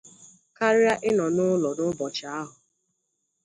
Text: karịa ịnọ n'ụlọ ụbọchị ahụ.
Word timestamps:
karịa 0.57 0.93
ịnọ 1.09 1.25
n'ụlọ 1.35 1.69
ụbọchị 1.89 2.25
ahụ. 2.37 2.53